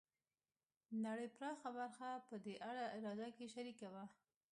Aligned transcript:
د 0.89 0.91
نړۍ 1.07 1.27
پراخه 1.37 1.69
برخه 1.77 2.09
په 2.27 2.35
دې 2.45 2.55
اراده 2.97 3.27
کې 3.35 3.45
شریکه 3.53 3.87
وه. 3.93 4.03